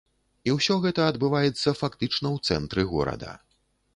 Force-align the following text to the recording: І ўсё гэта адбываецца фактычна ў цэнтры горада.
І 0.47 0.53
ўсё 0.53 0.77
гэта 0.85 1.01
адбываецца 1.11 1.75
фактычна 1.81 2.27
ў 2.35 2.37
цэнтры 2.51 2.89
горада. 2.95 3.37